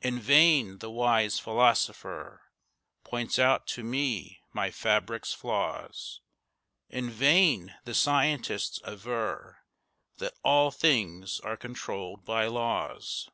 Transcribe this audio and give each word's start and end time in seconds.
In 0.00 0.20
vain 0.20 0.78
the 0.78 0.88
wise 0.88 1.40
philosopher 1.40 2.42
Points 3.02 3.40
out 3.40 3.66
to 3.74 3.82
me 3.82 4.38
my 4.52 4.70
fabric's 4.70 5.32
flaws, 5.34 6.20
In 6.88 7.10
vain 7.10 7.74
the 7.84 7.92
scientists 7.92 8.78
aver 8.86 9.64
That 10.18 10.34
"all 10.44 10.70
things 10.70 11.40
are 11.40 11.56
controlled 11.56 12.24
by 12.24 12.46
laws." 12.46 13.28